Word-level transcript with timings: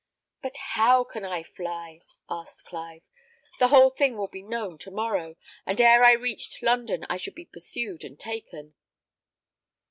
"But 0.41 0.57
how 0.57 1.03
can 1.03 1.23
I 1.23 1.43
fly?" 1.43 1.99
asked 2.27 2.65
Clive. 2.65 3.03
"The 3.59 3.67
whole 3.67 3.91
thing 3.91 4.17
will 4.17 4.29
be 4.29 4.41
known 4.41 4.79
to 4.79 4.89
morrow, 4.89 5.35
and 5.63 5.79
ere 5.79 6.03
I 6.03 6.13
reached 6.13 6.63
London 6.63 7.05
I 7.07 7.17
should 7.17 7.35
be 7.35 7.45
pursued 7.45 8.03
and 8.03 8.19
taken." 8.19 8.73